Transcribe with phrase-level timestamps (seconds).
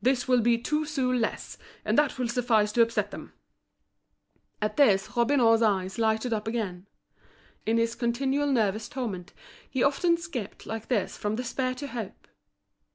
[0.00, 3.34] this will be two sous less, and that will suffice to upset them."
[4.62, 6.86] At this Robineau's eyes lighted up again.
[7.66, 9.34] In his continual nervous torment,
[9.68, 12.26] he often skipped like this from despair to hope.